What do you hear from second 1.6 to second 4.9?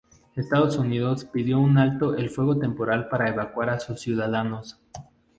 alto el fuego temporal para evacuar a sus ciudadanos.